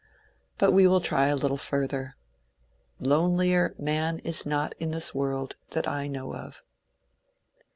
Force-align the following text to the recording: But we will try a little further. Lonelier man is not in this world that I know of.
But 0.57 0.71
we 0.71 0.87
will 0.87 0.99
try 0.99 1.27
a 1.27 1.35
little 1.35 1.57
further. 1.57 2.15
Lonelier 2.99 3.75
man 3.77 4.17
is 4.23 4.47
not 4.47 4.73
in 4.79 4.89
this 4.89 5.13
world 5.13 5.57
that 5.73 5.87
I 5.87 6.07
know 6.07 6.33
of. 6.33 6.63